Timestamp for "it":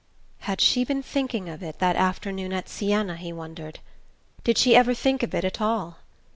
1.61-1.77, 5.35-5.45